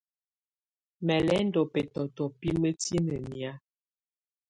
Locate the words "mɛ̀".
1.05-1.19